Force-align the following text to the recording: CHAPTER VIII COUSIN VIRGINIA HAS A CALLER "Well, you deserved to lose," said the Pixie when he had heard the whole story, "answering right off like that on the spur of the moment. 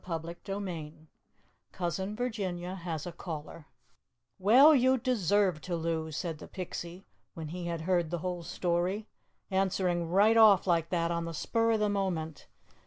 CHAPTER 0.03 0.59
VIII 0.59 1.09
COUSIN 1.73 2.15
VIRGINIA 2.15 2.73
HAS 2.73 3.05
A 3.05 3.11
CALLER 3.11 3.67
"Well, 4.39 4.73
you 4.73 4.97
deserved 4.97 5.63
to 5.65 5.75
lose," 5.75 6.17
said 6.17 6.39
the 6.39 6.47
Pixie 6.47 7.05
when 7.35 7.49
he 7.49 7.67
had 7.67 7.81
heard 7.81 8.09
the 8.09 8.17
whole 8.25 8.41
story, 8.41 9.05
"answering 9.51 10.09
right 10.09 10.37
off 10.37 10.65
like 10.65 10.89
that 10.89 11.11
on 11.11 11.25
the 11.25 11.35
spur 11.35 11.73
of 11.73 11.81
the 11.81 11.89
moment. 11.89 12.47